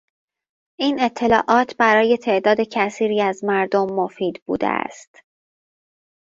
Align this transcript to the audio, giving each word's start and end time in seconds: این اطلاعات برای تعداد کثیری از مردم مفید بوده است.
این 0.79 1.01
اطلاعات 1.01 1.77
برای 1.77 2.17
تعداد 2.17 2.57
کثیری 2.71 3.21
از 3.21 3.43
مردم 3.43 3.85
مفید 3.93 4.41
بوده 4.45 4.67
است. 4.67 5.23